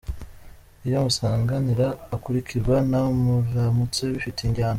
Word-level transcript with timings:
Iyo 0.85 0.97
Musanganire 1.05 1.87
akurikirwa 2.15 2.75
na 2.91 2.99
Muramutse 3.23 4.01
bifite 4.15 4.39
injyana. 4.43 4.69